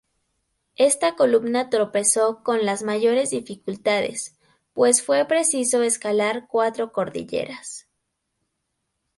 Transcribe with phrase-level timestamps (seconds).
[0.77, 4.35] Esta columna tropezó con las mayores dificultades,
[4.73, 7.87] pues fue preciso escalar cuatro cordilleras.